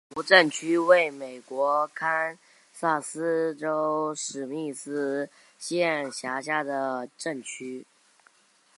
[0.09, 2.39] 比弗镇区为美国堪
[2.73, 7.85] 萨斯州史密斯县辖下的镇区。